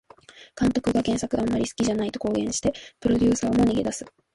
[0.59, 4.03] 監督が原作あんまり好きじゃないと公言してプロデューサーも逃げ出す